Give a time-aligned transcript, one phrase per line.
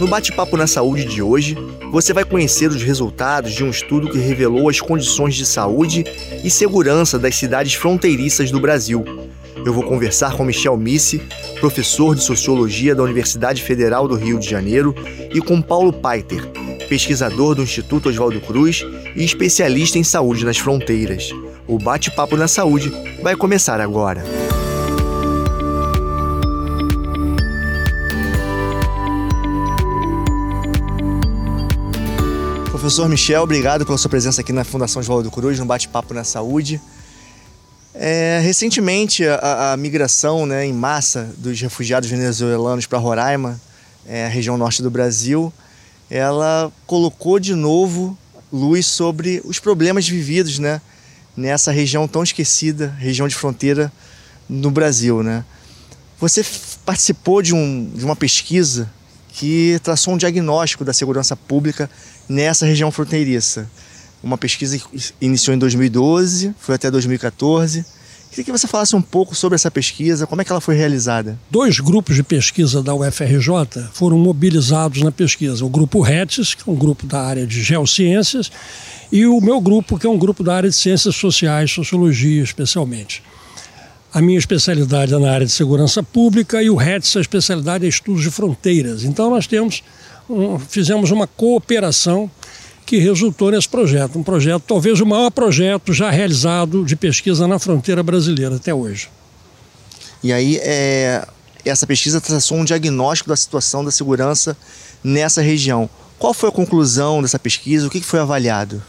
[0.00, 1.56] No Bate-Papo na Saúde de hoje,
[1.90, 6.04] você vai conhecer os resultados de um estudo que revelou as condições de saúde
[6.44, 9.04] e segurança das cidades fronteiriças do Brasil.
[9.64, 11.20] Eu vou conversar com Michel Missi,
[11.58, 14.94] professor de Sociologia da Universidade Federal do Rio de Janeiro,
[15.34, 16.46] e com Paulo Paiter,
[16.88, 18.84] pesquisador do Instituto Oswaldo Cruz
[19.16, 21.30] e especialista em saúde nas fronteiras.
[21.66, 24.24] O Bate-Papo na Saúde vai começar agora.
[32.88, 36.80] Professor Michel, obrigado pela sua presença aqui na Fundação Oswaldo Cruz, no Bate-Papo na Saúde.
[37.92, 43.60] É, recentemente, a, a, migração né, em massa dos refugiados venezuelanos para Roraima,
[44.06, 45.52] é, a região norte do Brasil,
[46.08, 48.16] ela colocou de novo
[48.50, 50.80] luz sobre os problemas vividos né,
[51.36, 53.92] nessa região tão esquecida, região de fronteira
[54.48, 55.22] no Brasil.
[55.22, 55.44] Né?
[56.18, 56.42] Você
[56.86, 58.90] participou de, um, de uma pesquisa
[59.38, 61.88] que traçou um diagnóstico da segurança pública
[62.28, 63.70] nessa região fronteiriça.
[64.20, 64.84] Uma pesquisa que
[65.20, 67.84] iniciou em 2012, foi até 2014.
[68.30, 71.38] Queria que você falasse um pouco sobre essa pesquisa, como é que ela foi realizada.
[71.48, 75.64] Dois grupos de pesquisa da UFRJ foram mobilizados na pesquisa.
[75.64, 78.50] O grupo RETS, que é um grupo da área de geociências,
[79.12, 83.22] e o meu grupo, que é um grupo da área de ciências sociais, sociologia especialmente.
[84.12, 87.88] A minha especialidade é na área de segurança pública e o RETS, a especialidade é
[87.88, 89.04] estudos de fronteiras.
[89.04, 89.82] Então nós temos
[90.28, 92.30] um, fizemos uma cooperação
[92.86, 94.18] que resultou nesse projeto.
[94.18, 99.10] Um projeto, talvez o maior projeto já realizado de pesquisa na fronteira brasileira até hoje.
[100.22, 101.26] E aí, é,
[101.64, 104.56] essa pesquisa traçou um diagnóstico da situação da segurança
[105.04, 105.88] nessa região.
[106.18, 107.86] Qual foi a conclusão dessa pesquisa?
[107.86, 108.82] O que foi avaliado?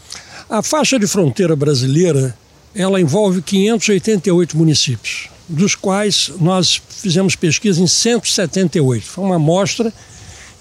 [0.48, 2.34] A faixa de fronteira brasileira
[2.74, 9.04] ela envolve 588 municípios, dos quais nós fizemos pesquisa em 178.
[9.04, 9.92] Foi uma amostra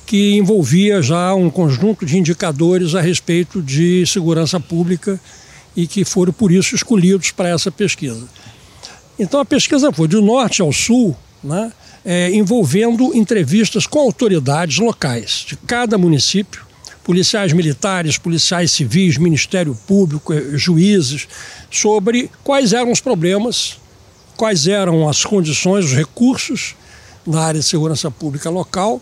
[0.05, 5.19] que envolvia já um conjunto de indicadores a respeito de segurança pública
[5.75, 8.27] e que foram por isso escolhidos para essa pesquisa.
[9.20, 11.71] Então a pesquisa foi do norte ao sul, né,
[12.03, 16.65] é, envolvendo entrevistas com autoridades locais de cada município,
[17.04, 21.27] policiais militares, policiais civis, Ministério Público, eh, juízes,
[21.71, 23.77] sobre quais eram os problemas,
[24.37, 26.76] quais eram as condições, os recursos
[27.26, 29.02] na área de segurança pública local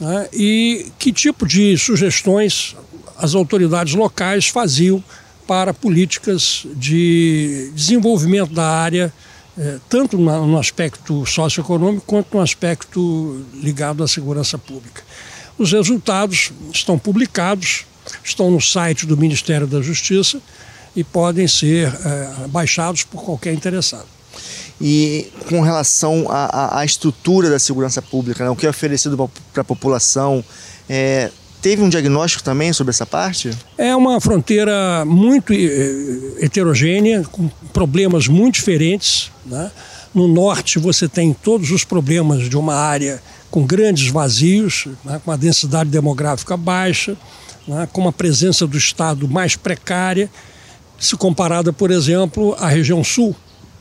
[0.00, 2.76] né, e que tipo de sugestões
[3.18, 5.02] as autoridades locais faziam
[5.46, 9.12] para políticas de desenvolvimento da área,
[9.56, 15.02] eh, tanto no aspecto socioeconômico quanto no aspecto ligado à segurança pública.
[15.58, 17.86] Os resultados estão publicados,
[18.22, 20.40] estão no site do Ministério da Justiça
[20.94, 24.16] e podem ser eh, baixados por qualquer interessado
[24.80, 28.50] e com relação à, à estrutura da segurança pública, né?
[28.50, 30.44] o que é oferecido para a população.
[30.88, 31.30] É,
[31.62, 33.50] teve um diagnóstico também sobre essa parte?
[33.78, 39.30] É uma fronteira muito eh, heterogênea, com problemas muito diferentes.
[39.44, 39.70] Né?
[40.16, 45.20] No norte você tem todos os problemas de uma área com grandes vazios, né?
[45.22, 47.14] com uma densidade demográfica baixa,
[47.68, 47.86] né?
[47.92, 50.30] com uma presença do Estado mais precária,
[50.98, 53.36] se comparada, por exemplo, à região sul.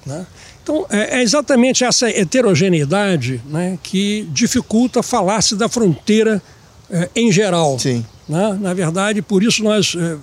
[0.05, 0.27] Né?
[0.61, 6.43] Então, é, é exatamente essa heterogeneidade né, que dificulta falar-se da fronteira
[6.91, 7.79] é, em geral.
[7.79, 8.05] Sim.
[8.27, 8.57] Né?
[8.59, 10.17] Na verdade, por isso nós é,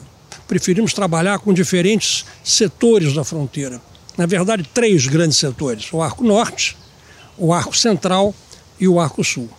[0.46, 3.80] preferimos trabalhar com diferentes setores da fronteira.
[4.22, 6.76] Na verdade, três grandes setores: o Arco Norte,
[7.36, 8.32] o Arco Central
[8.78, 9.50] e o Arco Sul.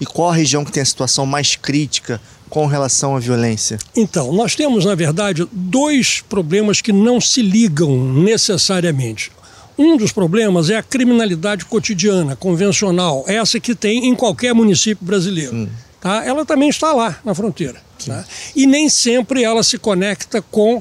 [0.00, 3.78] E qual a região que tem a situação mais crítica com relação à violência?
[3.96, 9.32] Então, nós temos, na verdade, dois problemas que não se ligam necessariamente.
[9.76, 15.52] Um dos problemas é a criminalidade cotidiana, convencional, essa que tem em qualquer município brasileiro.
[15.52, 15.68] Hum.
[16.00, 16.24] Tá?
[16.24, 17.82] Ela também está lá na fronteira.
[18.06, 18.24] Tá?
[18.54, 20.80] E nem sempre ela se conecta com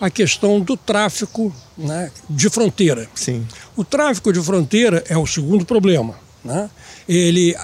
[0.00, 3.08] a questão do tráfico né, de fronteira.
[3.14, 3.46] Sim.
[3.76, 6.14] O tráfico de fronteira é o segundo problema.
[6.44, 6.70] Né?
[7.08, 7.56] Ele,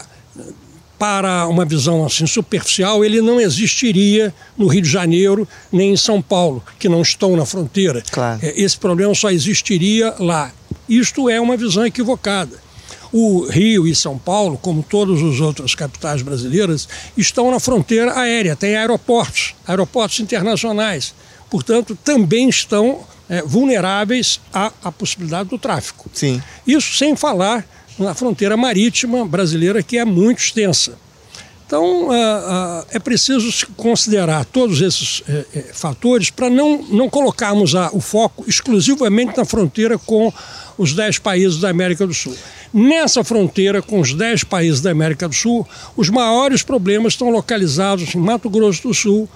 [0.99, 6.21] para uma visão assim superficial, ele não existiria no Rio de Janeiro nem em São
[6.21, 8.03] Paulo, que não estão na fronteira.
[8.11, 8.41] Claro.
[8.43, 10.53] É, esse problema só existiria lá.
[10.89, 12.65] Isto é uma visão equivocada.
[13.13, 18.57] O Rio e São Paulo, como todas as outras capitais brasileiras, estão na fronteira aérea,
[18.57, 21.15] tem aeroportos, aeroportos internacionais.
[21.55, 26.11] Portanto, também estão é, vulneráveis à, à possibilidade do tráfico.
[26.13, 26.43] Sim.
[26.67, 27.65] Isso sem falar
[27.97, 30.99] na fronteira marítima brasileira, que é muito extensa.
[31.65, 32.09] Então,
[32.91, 35.25] é preciso considerar todos esses uh,
[35.73, 40.33] fatores para não, não colocarmos a, o foco exclusivamente na fronteira com
[40.77, 42.37] os 10 países da América do Sul.
[42.73, 45.67] Nessa fronteira com os 10 países da América do Sul,
[45.97, 49.29] os maiores problemas estão localizados em Mato Grosso do Sul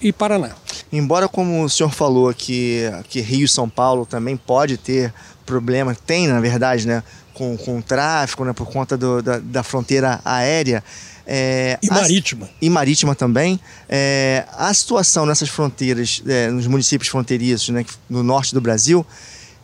[0.00, 0.50] e Paraná.
[0.92, 5.12] Embora, como o senhor falou, que, que Rio e São Paulo também pode ter
[5.44, 7.02] problema, tem na verdade, né,
[7.34, 10.82] com, com o tráfico, né, por conta do, da, da fronteira aérea.
[11.26, 12.46] É, e marítima.
[12.46, 13.58] A, e marítima também.
[13.88, 19.04] É, a situação nessas fronteiras, é, nos municípios fronteiriços, né, no norte do Brasil,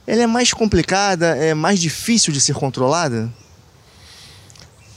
[0.06, 3.32] ela é mais complicada, é mais difícil de ser controlada?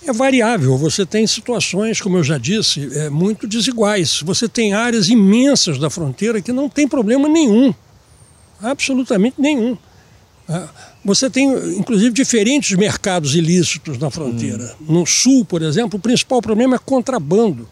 [0.06, 0.78] É variável.
[0.78, 4.22] Você tem situações, como eu já disse, é, muito desiguais.
[4.22, 7.74] Você tem áreas imensas da fronteira que não tem problema nenhum.
[8.62, 9.78] Absolutamente nenhum.
[10.48, 10.70] Ah,
[11.04, 14.76] você tem, inclusive, diferentes mercados ilícitos na fronteira.
[14.82, 15.00] Hum.
[15.00, 17.68] No sul, por exemplo, o principal problema é contrabando.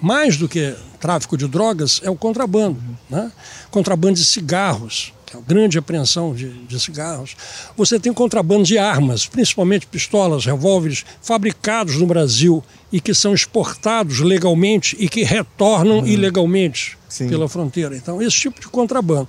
[0.00, 2.82] Mais do que tráfico de drogas, é o contrabando.
[3.08, 3.30] Né?
[3.70, 7.36] Contrabando de cigarros, que é uma grande apreensão de, de cigarros.
[7.76, 12.62] Você tem contrabando de armas, principalmente pistolas, revólveres, fabricados no Brasil
[12.92, 16.06] e que são exportados legalmente e que retornam hum.
[16.06, 17.28] ilegalmente Sim.
[17.28, 17.96] pela fronteira.
[17.96, 19.28] Então, esse tipo de contrabando.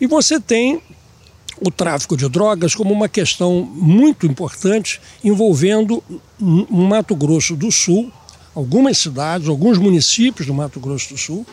[0.00, 0.80] E você tem
[1.60, 6.02] o tráfico de drogas como uma questão muito importante envolvendo
[6.40, 8.12] o Mato Grosso do Sul,
[8.54, 11.46] algumas cidades, alguns municípios do Mato Grosso do Sul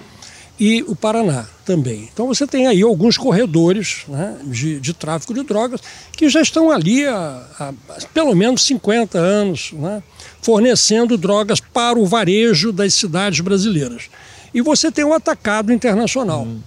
[0.59, 2.09] e o Paraná também.
[2.11, 5.79] Então você tem aí alguns corredores né, de, de, tráfico de drogas
[6.11, 7.73] que já estão ali há, há
[8.13, 10.03] pelo menos 50 anos, né,
[10.41, 14.09] fornecendo drogas para o varejo das cidades brasileiras.
[14.53, 16.43] E você tem o atacado internacional.
[16.43, 16.59] Hum.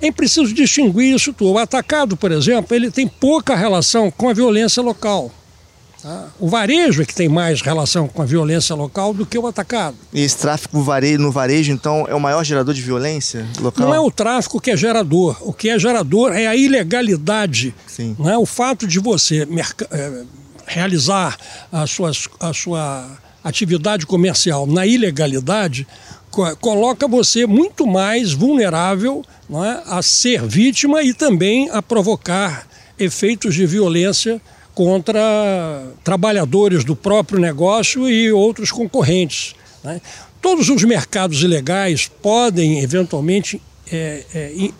[0.00, 1.52] É preciso distinguir isso tudo.
[1.52, 5.30] O atacado, por exemplo, ele tem pouca relação com a violência local.
[6.02, 6.26] Tá?
[6.40, 9.96] O varejo é que tem mais relação com a violência local do que o atacado.
[10.12, 10.84] E esse tráfico
[11.18, 13.86] no varejo, então, é o maior gerador de violência local?
[13.86, 15.36] Não é o tráfico que é gerador.
[15.40, 17.72] O que é gerador é a ilegalidade.
[17.86, 18.16] Sim.
[18.18, 19.46] Não é o fato de você
[19.92, 20.24] é,
[20.66, 21.38] realizar
[21.70, 22.10] a sua,
[22.40, 23.06] a sua
[23.44, 25.86] atividade comercial na ilegalidade
[26.60, 32.66] coloca você muito mais vulnerável é, a ser vítima e também a provocar
[32.98, 34.40] efeitos de violência
[34.74, 35.20] contra
[36.02, 39.54] trabalhadores do próprio negócio e outros concorrentes.
[39.84, 40.00] Né?
[40.40, 43.60] Todos os mercados ilegais podem, eventualmente,
[43.90, 44.70] é, é,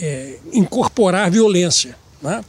[0.00, 1.96] é, incorporar violência.
[2.22, 2.42] Né?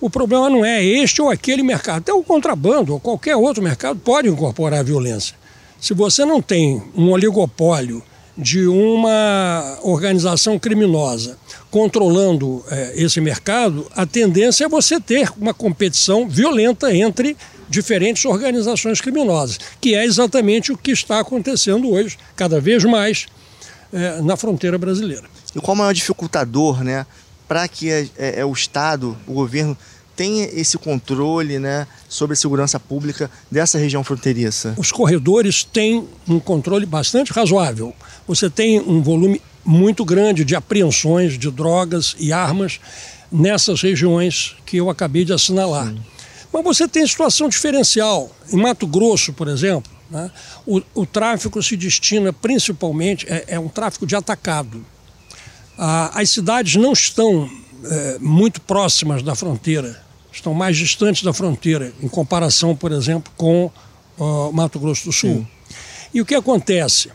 [0.00, 1.98] O problema não é este ou aquele mercado.
[1.98, 5.36] Até o contrabando ou qualquer outro mercado pode incorporar violência.
[5.80, 8.02] Se você não tem um oligopólio
[8.38, 11.36] de uma organização criminosa
[11.70, 17.36] controlando é, esse mercado, a tendência é você ter uma competição violenta entre
[17.68, 23.26] diferentes organizações criminosas, que é exatamente o que está acontecendo hoje, cada vez mais,
[23.92, 25.24] é, na fronteira brasileira.
[25.54, 27.04] E qual é o maior dificultador né,
[27.46, 29.76] para que é, é, o Estado, o governo,
[30.18, 34.74] tem esse controle né, sobre a segurança pública dessa região fronteiriça?
[34.76, 37.94] Os corredores têm um controle bastante razoável.
[38.26, 42.80] Você tem um volume muito grande de apreensões de drogas e armas
[43.30, 45.86] nessas regiões que eu acabei de assinalar.
[45.86, 46.00] Sim.
[46.52, 48.28] Mas você tem situação diferencial.
[48.52, 50.32] Em Mato Grosso, por exemplo, né,
[50.66, 54.84] o, o, tráfico se destina principalmente, é, é um tráfico de atacado.
[55.78, 57.48] Ah, as cidades não estão
[57.84, 60.07] é, muito próximas da fronteira
[60.38, 63.70] estão mais distantes da fronteira, em comparação, por exemplo, com
[64.18, 65.36] uh, Mato Grosso do Sul.
[65.36, 65.46] Sim.
[66.12, 67.10] E o que acontece?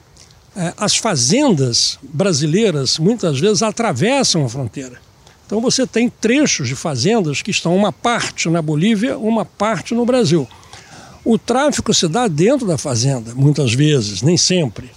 [0.56, 5.02] É, as fazendas brasileiras muitas vezes atravessam a fronteira.
[5.46, 10.06] Então você tem trechos de fazendas que estão uma parte na Bolívia, uma parte no
[10.06, 10.48] Brasil.
[11.26, 14.92] O tráfico se dá dentro da fazenda, muitas vezes, nem sempre.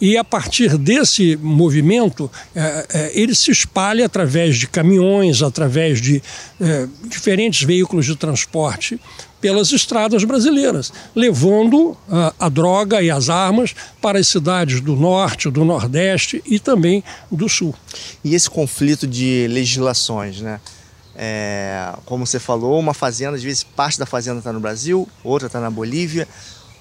[0.00, 6.22] E a partir desse movimento, é, é, ele se espalha através de caminhões, através de
[6.60, 9.00] é, diferentes veículos de transporte
[9.40, 11.96] pelas estradas brasileiras, levando
[12.38, 17.48] a, droga e as armas para as cidades do norte, do nordeste e também do
[17.48, 17.74] sul.
[18.24, 20.60] E esse conflito de legislações, né?
[21.18, 25.46] É, como você falou, uma fazenda, às vezes parte da fazenda está no Brasil, outra
[25.46, 26.28] está na Bolívia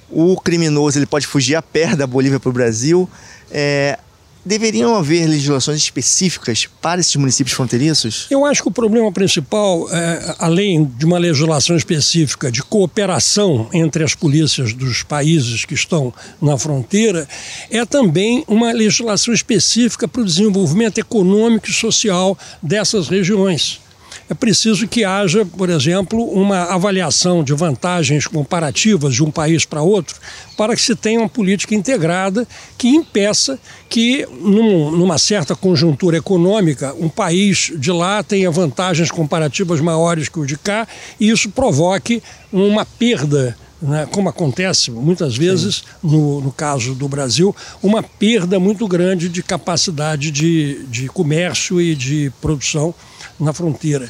[0.10, 3.10] o criminoso ele pode fugir a pé da Bolívia para o Brasil.
[3.52, 3.98] É,
[4.46, 8.28] deveriam haver legislações específicas para esses municípios fronteiriços?
[8.30, 14.04] Eu acho que o problema principal, é, além de uma legislação específica de cooperação entre
[14.04, 17.28] as polícias dos países que estão na fronteira,
[17.72, 23.85] é também uma legislação específica para o desenvolvimento econômico e social dessas regiões.
[24.30, 29.82] É preciso que haja, por exemplo, uma avaliação de vantagens comparativas de um país para
[29.82, 30.20] outro,
[30.58, 36.94] para que se tenha uma política integrada que impeça que, num, numa certa conjuntura econômica,
[37.00, 40.88] um país de lá tenha vantagens comparativas maiores que o de cá
[41.20, 47.56] e isso provoque uma perda né, como acontece muitas vezes no, no, caso do Brasil,
[47.84, 52.96] uma perda muito grande de capacidade de, de comércio e de produção
[53.40, 54.10] na fronteira.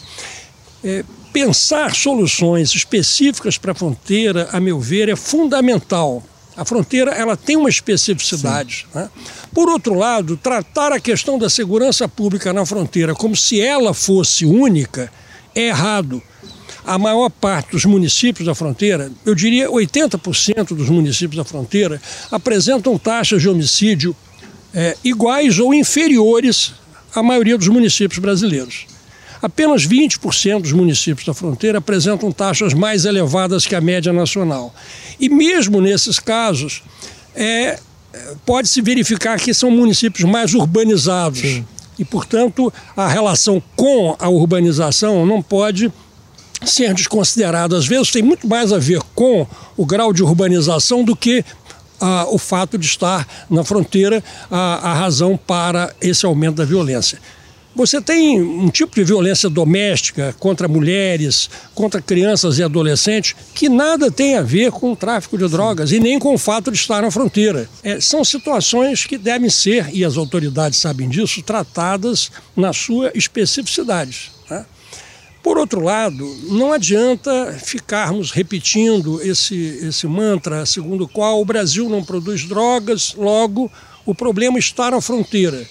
[0.83, 1.03] É,
[1.33, 6.23] pensar soluções específicas para a fronteira, a meu ver, é fundamental.
[6.55, 8.87] A fronteira ela tem uma especificidade.
[8.93, 9.09] Né?
[9.53, 14.45] Por outro lado, tratar a questão da segurança pública na fronteira como se ela fosse
[14.45, 15.11] única
[15.53, 16.21] é errado
[16.85, 21.99] a maior parte dos municípios da fronteira, eu diria 80% dos municípios da fronteira,
[22.31, 24.15] apresentam taxas de homicídio
[24.73, 26.73] é, iguais ou inferiores
[27.13, 28.85] à maioria dos municípios brasileiros.
[29.45, 34.73] Apenas 20% dos municípios da fronteira apresentam taxas mais elevadas que a média nacional.
[35.19, 36.81] E mesmo nesses casos,
[37.35, 37.79] é,
[38.43, 41.41] pode-se verificar que são municípios mais urbanizados.
[41.41, 41.63] Sim.
[41.99, 45.93] E, portanto, a relação com a urbanização não pode
[46.65, 47.75] ser desconsiderado.
[47.75, 49.45] Às vezes tem muito mais a ver com
[49.77, 51.45] o grau de urbanização do que
[52.01, 57.19] ah, o fato de estar na fronteira a, a razão para esse aumento da violência.
[57.75, 64.09] Você tem um tipo de violência doméstica contra mulheres, contra crianças e adolescentes, que nada
[64.09, 67.01] tem a ver com o tráfico de drogas e nem com o fato de estar
[67.01, 67.69] na fronteira.
[67.83, 74.31] É, são situações que devem ser, e as autoridades sabem disso, tratadas na sua especificidade.
[74.49, 74.65] Né?
[75.43, 81.89] Por outro lado, não adianta ficarmos repetindo esse, esse mantra segundo o qual o Brasil
[81.89, 83.69] não produz drogas, logo
[84.05, 85.67] o problema está na fronteira.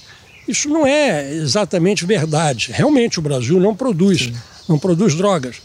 [0.46, 2.70] Isso não é exatamente verdade.
[2.72, 4.34] Realmente o Brasil não produz, Sim.
[4.68, 5.56] não produz drogas.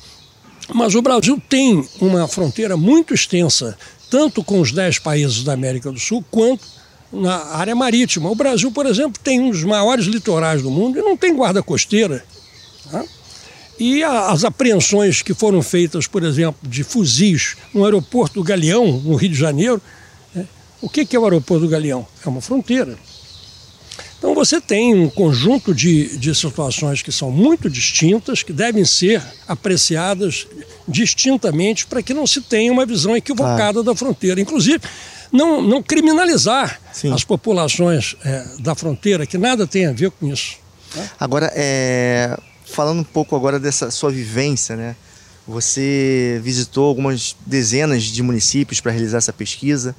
[0.74, 3.78] Mas o Brasil tem uma fronteira muito extensa,
[4.10, 6.64] tanto com os dez países da América do Sul, quanto
[7.12, 8.30] na área marítima.
[8.30, 11.64] O Brasil, por exemplo, tem um dos maiores litorais do mundo e não tem guarda
[11.64, 12.24] costeira.
[12.92, 13.04] Tá?
[13.80, 19.16] E as apreensões que foram feitas, por exemplo, de fuzis no aeroporto do Galeão, no
[19.16, 19.82] Rio de Janeiro,
[20.36, 20.46] né?
[20.82, 22.06] o que é o aeroporto do Galeão?
[22.24, 22.98] É uma fronteira.
[24.20, 29.24] Então você tem um conjunto de, de situações que são muito distintas, que devem ser
[29.48, 30.46] apreciadas
[30.86, 33.84] distintamente para que não se tenha uma visão equivocada ah.
[33.84, 34.42] da fronteira.
[34.42, 34.82] Inclusive,
[35.32, 37.14] não, não criminalizar Sim.
[37.14, 40.58] as populações é, da fronteira, que nada tem a ver com isso.
[40.94, 41.10] Né?
[41.18, 44.96] Agora, é, falando um pouco agora dessa sua vivência, né?
[45.48, 49.96] Você visitou algumas dezenas de municípios para realizar essa pesquisa.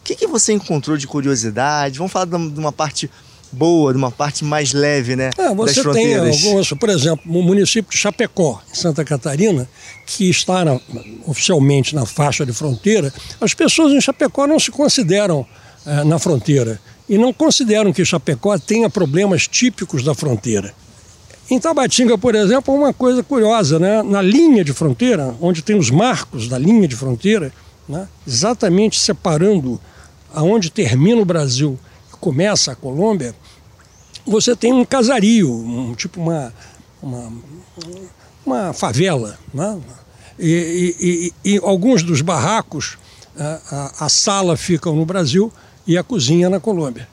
[0.00, 1.98] O que, que você encontrou de curiosidade?
[1.98, 3.10] Vamos falar de uma parte
[3.54, 5.30] boa, de uma parte mais leve, né?
[5.38, 9.68] É, você das tem algumas, por exemplo, o município de Chapecó, em Santa Catarina,
[10.04, 10.80] que está na,
[11.26, 15.46] oficialmente na faixa de fronteira, as pessoas em Chapecó não se consideram
[15.86, 20.74] é, na fronteira e não consideram que Chapecó tenha problemas típicos da fronteira.
[21.50, 24.02] Em Tabatinga, por exemplo, uma coisa curiosa, né?
[24.02, 27.52] na linha de fronteira, onde tem os marcos da linha de fronteira,
[27.86, 28.08] né?
[28.26, 29.78] exatamente separando
[30.32, 31.78] aonde termina o Brasil
[32.24, 33.34] começa a Colômbia,
[34.26, 36.54] você tem um casario, um, tipo uma,
[37.02, 37.32] uma,
[38.46, 39.38] uma favela.
[39.52, 39.78] Né?
[40.38, 42.96] E, e, e, alguns dos barracos,
[43.38, 45.52] a, a, a sala fica no Brasil
[45.86, 47.06] e a cozinha na Colômbia.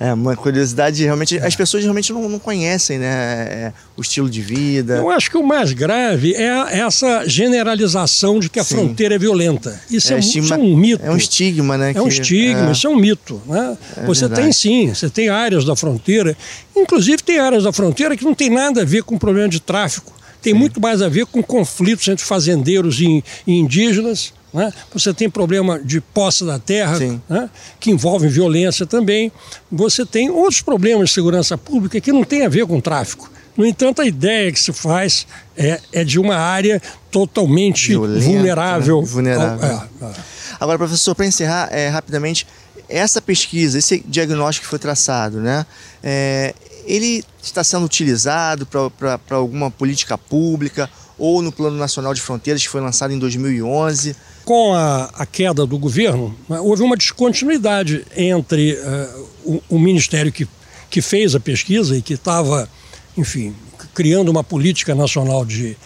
[0.00, 1.44] É, uma curiosidade, realmente, é.
[1.44, 3.08] as pessoas realmente não, não conhecem, né,
[3.50, 4.96] é, o estilo de vida.
[4.96, 8.76] Eu acho que o mais grave é essa generalização de que a Sim.
[8.76, 9.80] fronteira é violenta.
[9.90, 11.04] Isso é, é, estigma, isso é, um mito.
[11.04, 11.92] É um estigma, né?
[11.96, 12.72] É um estigma, é.
[12.72, 13.42] isso é um mito.
[13.44, 13.76] Né?
[13.96, 14.42] É você verdade.
[14.42, 16.36] tem sim, você tem áreas da fronteira,
[16.76, 20.12] inclusive tem áreas da fronteira que não tem nada a ver com problema de tráfico.
[20.40, 24.72] Tem muito mais a ver com conflitos entre fazendeiros e indígenas, né?
[24.92, 27.50] Você tem problema de posse da terra, né?
[27.78, 29.30] que envolve violência também.
[29.70, 33.30] Você tem outros problemas de segurança pública que não tem a ver com tráfico.
[33.56, 35.26] No entanto, a ideia que se faz
[35.56, 39.00] é, é de uma área totalmente Violenta, vulnerável.
[39.00, 39.06] Né?
[39.06, 39.82] vulnerável.
[40.00, 40.12] É, é.
[40.60, 42.46] Agora, professor, para encerrar é, rapidamente,
[42.88, 45.66] essa pesquisa, esse diagnóstico que foi traçado, né,
[46.02, 46.54] é,
[46.86, 50.88] ele está sendo utilizado para alguma política pública
[51.18, 54.16] ou no Plano Nacional de Fronteiras, que foi lançado em 2011?
[54.48, 60.48] Com a, a queda do governo, houve uma descontinuidade entre uh, o, o, Ministério que,
[60.88, 62.66] que fez a pesquisa e que estava,
[63.14, 63.54] enfim,
[63.92, 65.76] criando uma política nacional de,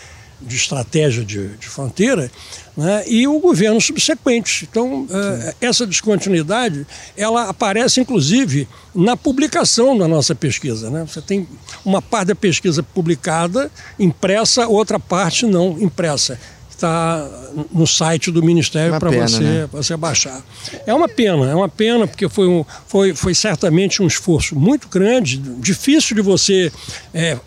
[0.41, 2.31] de estratégia de, de fronteira,
[2.77, 4.69] né, e o governo subsequente.
[4.71, 10.89] Então, uh, essa descontinuidade, ela aparece inclusive na publicação da nossa pesquisa.
[10.89, 11.05] Né?
[11.05, 11.49] Você tem
[11.85, 16.39] uma parte da pesquisa publicada, impressa, outra parte não impressa
[16.83, 17.31] está
[17.73, 19.69] no site do Ministério para você, né?
[19.71, 20.43] você baixar.
[20.85, 24.89] É uma pena, é uma pena, porque foi, um, foi, foi certamente um esforço muito
[24.89, 26.73] grande, difícil de você
[27.15, 27.39] é,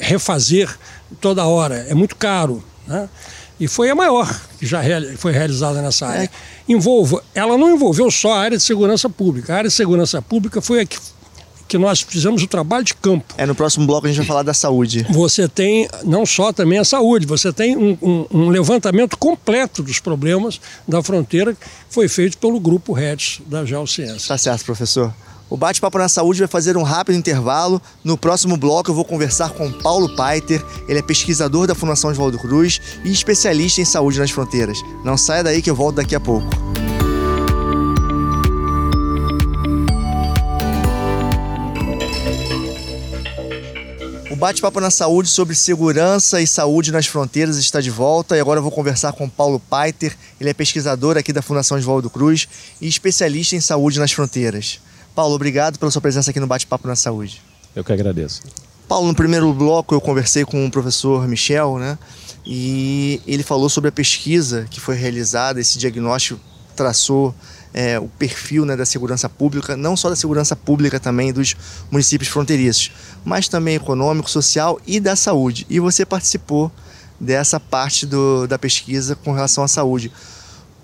[0.00, 0.74] refazer
[1.20, 2.64] toda hora, é muito caro.
[2.86, 3.08] Né?
[3.60, 4.28] E foi a maior
[4.58, 4.80] que já
[5.18, 6.24] foi realizada nessa área.
[6.24, 6.30] É.
[6.72, 9.52] Envolva, ela não envolveu só a área de segurança pública.
[9.52, 10.98] A área de segurança pública foi a que
[11.68, 13.34] que nós fizemos o trabalho de campo.
[13.36, 15.06] É, no próximo bloco a gente vai falar da saúde.
[15.10, 20.00] Você tem não só também a saúde, você tem um, um, um levantamento completo dos
[20.00, 21.60] problemas da fronteira que
[21.90, 24.28] foi feito pelo grupo REDS da Geociência.
[24.28, 25.12] Tá certo, professor.
[25.50, 27.80] O Bate-Papo na Saúde vai fazer um rápido intervalo.
[28.04, 30.62] No próximo bloco eu vou conversar com Paulo Paiter.
[30.86, 34.78] Ele é pesquisador da Fundação Oswaldo Cruz e especialista em saúde nas fronteiras.
[35.04, 36.46] Não saia daí que eu volto daqui a pouco.
[44.38, 48.62] Bate-Papo na Saúde sobre segurança e saúde nas fronteiras está de volta e agora eu
[48.62, 50.16] vou conversar com Paulo Paiter.
[50.40, 52.46] Ele é pesquisador aqui da Fundação Oswaldo Cruz
[52.80, 54.78] e especialista em saúde nas fronteiras.
[55.12, 57.42] Paulo, obrigado pela sua presença aqui no Bate-Papo na Saúde.
[57.74, 58.42] Eu que agradeço.
[58.86, 61.98] Paulo, no primeiro bloco eu conversei com o professor Michel, né?
[62.46, 66.40] E ele falou sobre a pesquisa que foi realizada, esse diagnóstico
[66.76, 67.34] traçou
[67.72, 71.54] é, o perfil né, da segurança pública, não só da segurança pública também dos
[71.90, 72.90] municípios fronteiriços,
[73.24, 75.66] mas também econômico, social e da saúde.
[75.68, 76.72] E você participou
[77.20, 80.12] dessa parte do, da pesquisa com relação à saúde.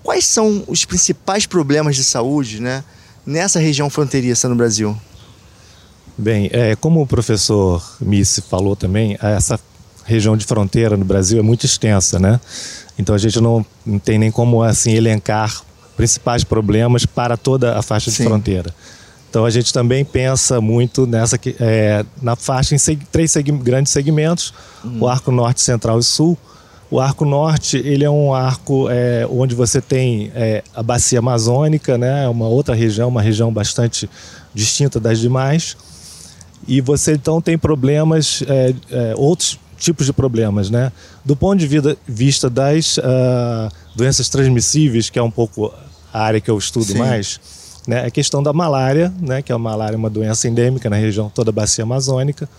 [0.03, 2.83] Quais são os principais problemas de saúde né,
[3.25, 4.95] nessa região fronteiriça no Brasil?
[6.17, 9.59] Bem, é, como o professor Misse falou também, essa
[10.05, 12.39] região de fronteira no Brasil é muito extensa, né?
[12.97, 15.61] Então a gente não, não tem nem como assim elencar
[15.95, 18.25] principais problemas para toda a faixa de Sim.
[18.25, 18.73] fronteira.
[19.29, 23.91] Então a gente também pensa muito nessa é, na faixa em seg três seg grandes
[23.91, 25.01] segmentos: uhum.
[25.01, 26.37] o arco norte, central e sul.
[26.89, 31.97] O arco norte ele é um arco é, onde você tem é, a bacia amazônica,
[31.97, 34.09] né, uma outra região, uma região bastante
[34.53, 35.75] distinta das demais.
[36.67, 40.91] E você então tem problemas, é, é, outros tipos de problemas, né?
[41.23, 45.73] Do ponto de vista das uh, doenças transmissíveis, que é um pouco
[46.13, 46.97] a área que eu estudo Sim.
[46.97, 47.39] mais,
[47.87, 50.95] né, é a questão da malária, né, que a malária é uma doença endêmica na
[50.95, 52.49] região toda a bacia amazônica,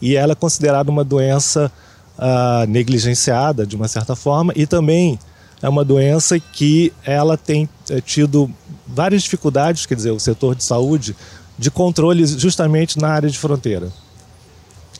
[0.00, 1.70] e ela é considerada uma doença
[2.18, 5.18] uh, negligenciada de uma certa forma, e também
[5.62, 8.50] é uma doença que ela tem é, tido
[8.86, 11.16] várias dificuldades, quer dizer, o setor de saúde,
[11.58, 13.90] de controle justamente na área de fronteira.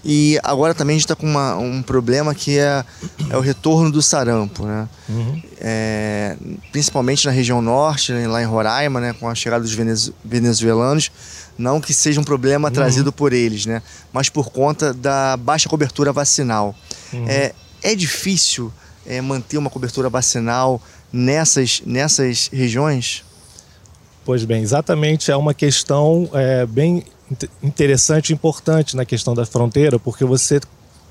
[0.05, 2.85] E agora também a gente está com uma, um problema que é,
[3.31, 4.87] é o retorno do sarampo, né?
[5.09, 5.43] Uhum.
[5.59, 6.37] É,
[6.71, 9.15] principalmente na região norte, lá em Roraima, né?
[9.15, 9.73] Com a chegada dos
[10.23, 11.11] venezuelanos.
[11.57, 12.75] Não que seja um problema uhum.
[12.75, 13.81] trazido por eles, né?
[14.13, 16.75] Mas por conta da baixa cobertura vacinal.
[17.13, 17.25] Uhum.
[17.27, 18.71] É, é difícil
[19.07, 23.25] é, manter uma cobertura vacinal nessas, nessas regiões?
[24.25, 27.05] Pois bem, exatamente é uma questão é, bem
[27.63, 30.61] interessante e importante na questão da fronteira, porque você,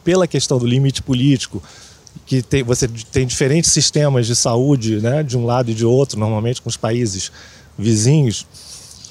[0.03, 1.61] pela questão do limite político,
[2.25, 6.19] que tem, você tem diferentes sistemas de saúde, né, de um lado e de outro,
[6.19, 7.31] normalmente com os países
[7.77, 8.45] vizinhos,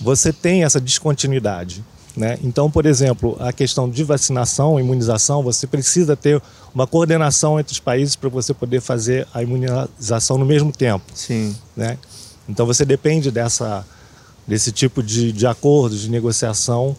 [0.00, 1.84] você tem essa descontinuidade.
[2.16, 2.38] Né?
[2.42, 6.42] Então, por exemplo, a questão de vacinação, imunização, você precisa ter
[6.74, 11.04] uma coordenação entre os países para você poder fazer a imunização no mesmo tempo.
[11.14, 11.56] Sim.
[11.74, 11.96] Né?
[12.48, 13.84] Então, você depende dessa
[14.46, 16.96] desse tipo de, de acordo, de negociação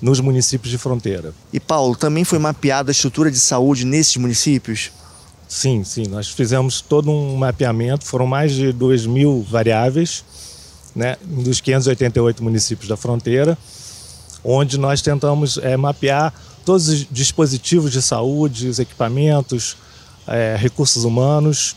[0.00, 1.32] nos municípios de fronteira.
[1.52, 4.90] E Paulo, também foi mapeada a estrutura de saúde nesses municípios?
[5.48, 6.06] Sim, sim.
[6.06, 10.24] Nós fizemos todo um mapeamento, foram mais de 2 mil variáveis,
[10.94, 13.56] né, dos 588 municípios da fronteira,
[14.42, 16.32] onde nós tentamos é, mapear
[16.64, 19.76] todos os dispositivos de saúde, os equipamentos,
[20.26, 21.76] é, recursos humanos,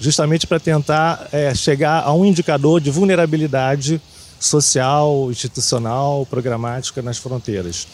[0.00, 4.00] justamente para tentar é, chegar a um indicador de vulnerabilidade
[4.38, 7.86] social, institucional, programática nas fronteiras.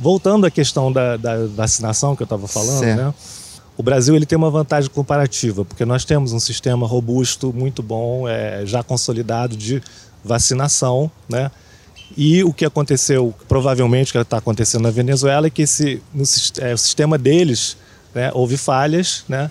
[0.00, 3.14] Voltando à questão da, da vacinação que eu estava falando, né?
[3.78, 8.28] o Brasil ele tem uma vantagem comparativa, porque nós temos um sistema robusto, muito bom,
[8.28, 9.80] é, já consolidado de
[10.24, 11.48] vacinação, né?
[12.16, 16.24] E o que aconteceu, provavelmente que está acontecendo na Venezuela, é que esse, no,
[16.58, 17.76] é, o sistema deles
[18.12, 19.48] né, houve falhas, né?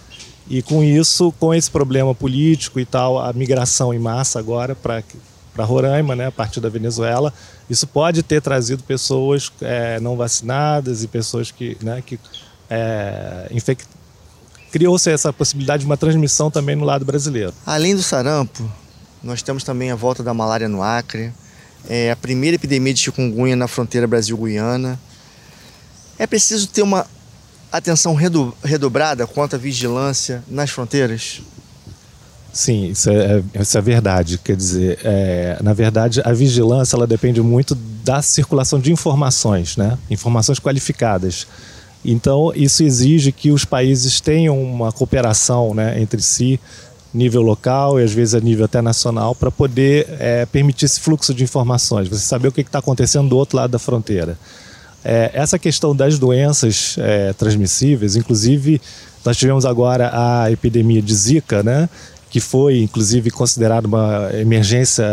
[0.49, 5.01] E com isso, com esse problema político e tal, a migração em massa agora para
[5.57, 7.33] para Roraima, né, a partir da Venezuela.
[7.67, 12.19] Isso pode ter trazido pessoas é, não vacinadas e pessoas que, né, que
[12.69, 13.83] é, infect...
[14.71, 17.53] criou-se essa possibilidade de uma transmissão também no lado brasileiro.
[17.65, 18.71] Além do sarampo,
[19.23, 21.33] nós temos também a volta da malária no Acre,
[21.89, 24.99] é a primeira epidemia de chikungunya na fronteira Brasil-Guiana.
[26.19, 27.07] É preciso ter uma
[27.71, 28.15] atenção
[28.63, 31.41] redobrada quanto à vigilância nas fronteiras?
[32.53, 34.37] Sim, isso é, isso é verdade.
[34.37, 39.97] Quer dizer, é, na verdade, a vigilância ela depende muito da circulação de informações, né?
[40.09, 41.47] informações qualificadas.
[42.03, 46.59] Então, isso exige que os países tenham uma cooperação né, entre si,
[47.13, 51.33] nível local e às vezes a nível até nacional, para poder é, permitir esse fluxo
[51.33, 54.37] de informações, você saber o que está acontecendo do outro lado da fronteira.
[55.03, 58.81] É, essa questão das doenças é, transmissíveis, inclusive,
[59.25, 61.89] nós tivemos agora a epidemia de Zika, né?
[62.29, 65.05] Que foi inclusive considerada uma emergência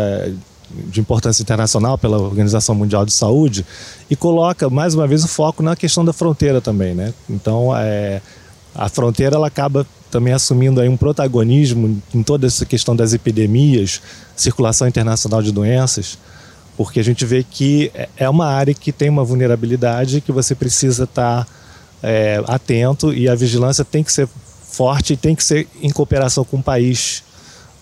[0.69, 3.65] de importância internacional pela Organização Mundial de Saúde
[4.09, 7.13] e coloca mais uma vez o foco na questão da fronteira também, né?
[7.29, 8.21] Então, é,
[8.73, 14.01] a fronteira ela acaba também assumindo aí um protagonismo em toda essa questão das epidemias,
[14.35, 16.17] circulação internacional de doenças,
[16.77, 21.05] porque a gente vê que é, uma área que tem uma vulnerabilidade que você precisa
[21.05, 21.47] estar
[22.03, 24.27] é, atento e a vigilância tem que ser
[24.75, 27.23] forte e tem que ser em cooperação com o país,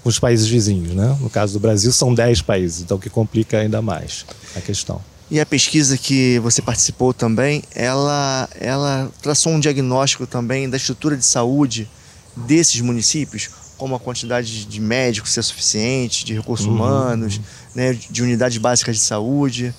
[0.04, 0.94] com os países vizinhos.
[0.94, 1.18] Né?
[1.20, 4.26] No caso do Brasil, são 10 países, então que complica ainda mais
[4.56, 5.02] a questão.
[5.32, 11.18] E a pesquisa que você participou também, ela, ela traçou um diagnóstico também da estrutura
[11.18, 11.90] de saúde
[12.36, 16.76] desses municípios, como a quantidade de médicos ser suficiente, de recursos uhum.
[16.76, 17.42] humanos,
[17.74, 19.74] né, de unidades básicas de saúde.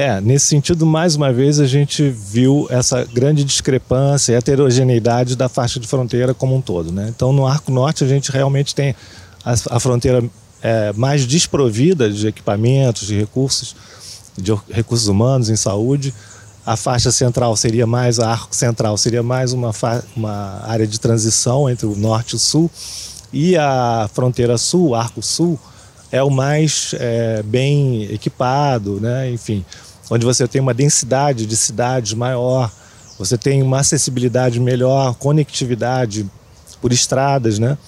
[0.00, 5.46] É, nesse sentido, mais uma vez, a gente viu essa grande discrepância e heterogeneidade da
[5.46, 6.90] faixa de fronteira como um todo.
[6.90, 7.12] Né?
[7.14, 8.96] Então, no Arco Norte, a gente realmente tem
[9.44, 10.24] a, a fronteira
[10.62, 13.76] é, mais desprovida de equipamentos, de recursos,
[14.38, 16.14] de recursos humanos em saúde.
[16.64, 19.70] A faixa central seria mais, a arco central seria mais uma,
[20.16, 22.70] uma área de transição entre o norte e o sul.
[23.34, 25.60] E a fronteira sul, o arco sul,
[26.10, 29.30] é o mais é, bem equipado, né?
[29.30, 29.62] enfim
[30.10, 32.70] onde você tem uma densidade de cidades maior,
[33.16, 36.28] você tem uma acessibilidade melhor, conectividade
[36.80, 37.78] por estradas, né?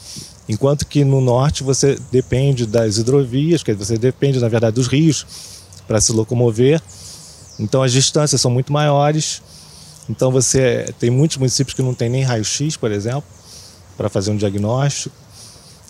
[0.48, 5.26] Enquanto que no norte você depende das hidrovias, que você depende, na verdade, dos rios
[5.86, 6.80] para se locomover.
[7.58, 9.42] Então as distâncias são muito maiores.
[10.08, 13.24] Então você tem muitos municípios que não tem nem raio-x, por exemplo,
[13.96, 15.14] para fazer um diagnóstico.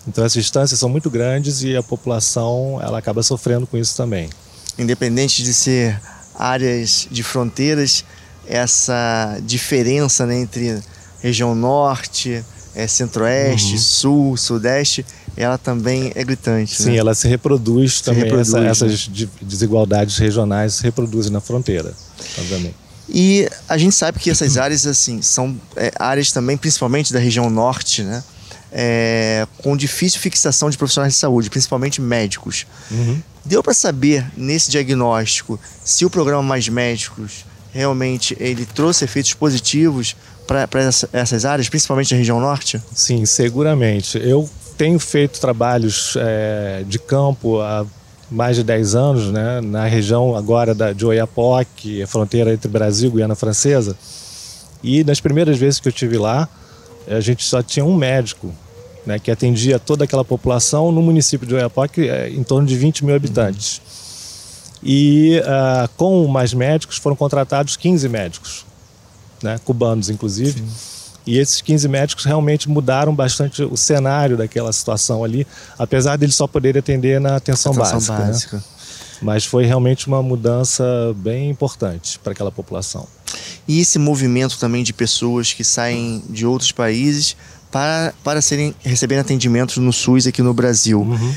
[0.07, 4.29] Então as distâncias são muito grandes e a população ela acaba sofrendo com isso também.
[4.77, 5.99] Independente de ser
[6.37, 8.03] áreas de fronteiras,
[8.47, 10.79] essa diferença né, entre
[11.21, 12.43] região norte,
[12.75, 13.77] é, centro-oeste, uhum.
[13.77, 15.05] sul, sudeste,
[15.37, 16.81] ela também é gritante.
[16.81, 16.97] Sim, né?
[16.97, 18.69] ela se reproduz se também, reproduz, essa, né?
[18.69, 19.09] essas
[19.41, 21.93] desigualdades regionais se reproduzem na fronteira,
[22.37, 22.75] obviamente.
[23.09, 27.49] E a gente sabe que essas áreas assim são é, áreas também, principalmente da região
[27.49, 28.23] norte, né?
[28.75, 32.65] É, com difícil fixação de profissionais de saúde, principalmente médicos.
[32.89, 33.21] Uhum.
[33.45, 40.15] Deu para saber nesse diagnóstico se o programa Mais Médicos realmente ele trouxe efeitos positivos
[40.47, 40.67] para
[41.11, 42.81] essas áreas, principalmente na região norte?
[42.93, 44.17] Sim, seguramente.
[44.17, 47.85] Eu tenho feito trabalhos é, de campo há
[48.29, 53.09] mais de 10 anos, né, na região agora da, de Oiapoque, a fronteira entre Brasil
[53.09, 53.95] e Guiana Francesa.
[54.83, 56.49] E nas primeiras vezes que eu tive lá,
[57.07, 58.53] a gente só tinha um médico
[59.05, 63.05] né, que atendia toda aquela população no município de Oiapoque, é, em torno de 20
[63.05, 63.81] mil habitantes.
[64.81, 68.65] E uh, com mais médicos foram contratados 15 médicos,
[69.41, 70.59] né, cubanos inclusive.
[70.59, 70.93] Sim.
[71.25, 75.47] E esses 15 médicos realmente mudaram bastante o cenário daquela situação ali,
[75.79, 78.17] apesar deles só poderem atender na atenção, atenção básica.
[78.17, 78.25] Né?
[78.25, 78.57] básica.
[78.57, 78.63] Né?
[79.21, 80.83] Mas foi realmente uma mudança
[81.15, 83.07] bem importante para aquela população.
[83.67, 87.35] E esse movimento também de pessoas que saem de outros países
[87.71, 91.01] para, para serem, receberem atendimentos no SUS aqui no Brasil.
[91.01, 91.33] Uhum.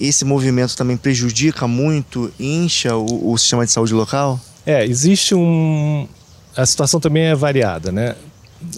[0.00, 4.40] Esse movimento também prejudica muito, incha o, o sistema de saúde local?
[4.64, 6.08] É, existe um.
[6.56, 8.14] A situação também é variada, né?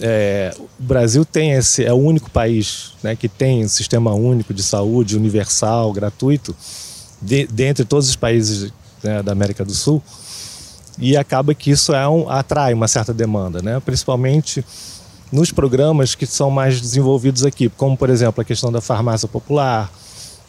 [0.01, 4.53] É, o Brasil tem esse é o único país né, que tem um sistema único
[4.53, 6.53] de saúde universal gratuito
[7.21, 10.03] de, dentre todos os países né, da América do Sul
[10.99, 14.63] e acaba que isso é um, atrai uma certa demanda né, principalmente
[15.31, 19.91] nos programas que são mais desenvolvidos aqui, como por exemplo a questão da farmácia popular,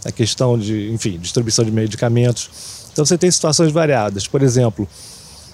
[0.04, 2.50] a questão de, enfim, distribuição de medicamentos.
[2.92, 4.26] Então você tem situações variadas.
[4.26, 4.88] Por exemplo,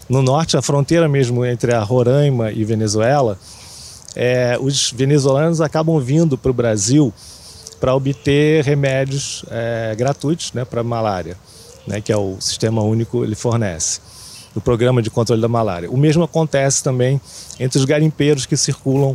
[0.09, 3.39] no norte, a fronteira mesmo entre a Roraima e Venezuela,
[4.15, 7.13] é, os venezuelanos acabam vindo para o Brasil
[7.81, 11.37] para obter remédios é, gratuitos né, para malária,
[11.87, 14.01] né, que é o sistema único ele fornece
[14.57, 15.91] do Programa de Controle da Malária.
[15.91, 17.21] O mesmo acontece também
[17.61, 19.15] entre os garimpeiros que circulam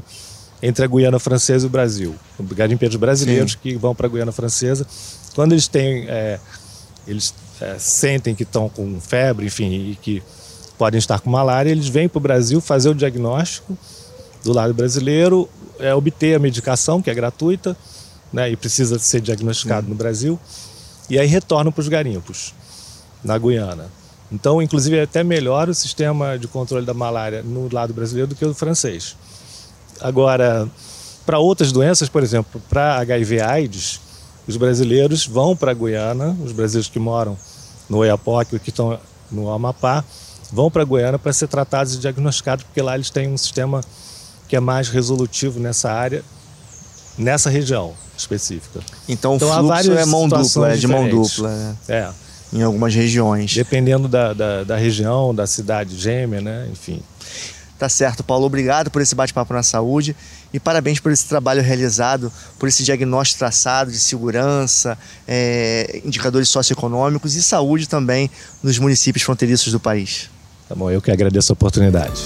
[0.62, 2.14] entre a Guiana Francesa e o Brasil.
[2.40, 3.58] Garimpeiros brasileiros Sim.
[3.60, 4.86] que vão para a Guiana Francesa.
[5.34, 6.40] Quando eles têm, é,
[7.08, 10.22] eles é, sentem que estão com febre, enfim, e que
[10.78, 13.76] podem estar com malária, eles vêm para o Brasil fazer o diagnóstico
[14.44, 15.50] do lado brasileiro,
[15.80, 17.76] é, obter a medicação, que é gratuita,
[18.32, 19.90] né, e precisa ser diagnosticado Sim.
[19.90, 20.40] no Brasil,
[21.10, 22.54] e aí retornam para os garimpos,
[23.24, 24.01] na Guiana.
[24.32, 28.36] Então, inclusive, é até melhor o sistema de controle da malária no lado brasileiro do
[28.36, 29.16] que o francês.
[30.00, 30.68] Agora,
[31.26, 34.00] para outras doenças, por exemplo, para HIV/AIDS,
[34.48, 37.38] os brasileiros vão para a Guiana, os brasileiros que moram
[37.90, 38.98] no Oiapoque, que estão
[39.30, 40.04] no Amapá,
[40.52, 43.82] vão para a Guiana para ser tratados e diagnosticados, porque lá eles têm um sistema
[44.48, 46.24] que é mais resolutivo nessa área,
[47.18, 48.80] nessa região específica.
[49.08, 51.50] Então, então o fluxo é mão dupla, é de mão dupla.
[51.50, 51.76] Né?
[51.88, 52.10] É.
[52.54, 53.54] Em algumas regiões.
[53.54, 56.68] Dependendo da, da, da região, da cidade gêmea, né?
[56.72, 57.02] Enfim.
[57.82, 58.46] Tá certo, Paulo.
[58.46, 60.16] Obrigado por esse bate-papo na saúde
[60.54, 64.96] e parabéns por esse trabalho realizado, por esse diagnóstico traçado de segurança,
[65.28, 68.30] é, indicadores socioeconômicos e saúde também
[68.62, 70.30] nos municípios fronteiriços do país.
[70.70, 72.22] Tá bom, eu que agradeço a oportunidade.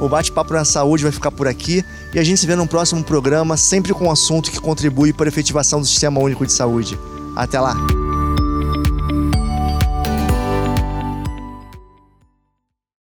[0.00, 3.04] O bate-papo na saúde vai ficar por aqui e a gente se vê num próximo
[3.04, 6.98] programa, sempre com um assunto que contribui para a efetivação do Sistema Único de Saúde.
[7.36, 7.76] Até lá!